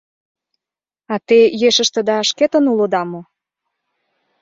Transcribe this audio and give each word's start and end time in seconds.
А 1.13 1.15
те 1.27 1.39
ешыштыда 1.67 2.17
шкетын 2.29 2.65
улыда 2.71 3.03
мо? 3.11 3.21